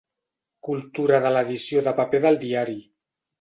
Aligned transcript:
Cultura 0.67 1.19
de 1.25 1.31
l'edició 1.35 1.85
de 1.89 1.95
paper 2.01 2.23
del 2.25 2.41
diari. 2.47 2.81